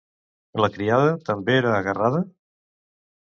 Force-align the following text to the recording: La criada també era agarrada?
La 0.63 0.69
criada 0.77 1.11
també 1.27 1.55
era 1.57 1.75
agarrada? 1.81 2.23